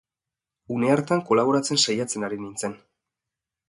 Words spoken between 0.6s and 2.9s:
Une hartan kolaboratzen saiatzen ari nintzen.